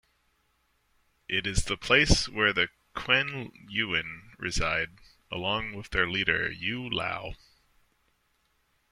It 1.29 1.45
is 1.45 1.65
the 1.65 1.77
place 1.77 2.27
where 2.27 2.51
the 2.53 2.69
Kuen-Yuin 2.95 4.31
reside, 4.39 4.97
along 5.29 5.73
with 5.75 5.91
their 5.91 6.09
leader, 6.09 6.49
Yue-Laou. 6.51 7.35